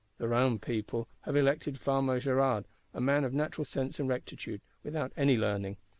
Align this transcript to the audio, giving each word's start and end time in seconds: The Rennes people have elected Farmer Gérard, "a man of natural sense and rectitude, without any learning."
The 0.17 0.27
Rennes 0.27 0.57
people 0.63 1.07
have 1.25 1.35
elected 1.35 1.79
Farmer 1.79 2.19
Gérard, 2.19 2.65
"a 2.91 2.99
man 2.99 3.23
of 3.23 3.35
natural 3.35 3.65
sense 3.65 3.99
and 3.99 4.09
rectitude, 4.09 4.61
without 4.83 5.11
any 5.15 5.37
learning." 5.37 5.77